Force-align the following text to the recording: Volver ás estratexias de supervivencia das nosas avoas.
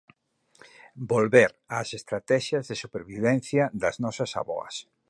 Volver 1.11 1.51
ás 1.79 1.89
estratexias 1.99 2.67
de 2.69 2.75
supervivencia 2.83 3.63
das 3.81 3.95
nosas 4.03 4.31
avoas. 4.41 4.75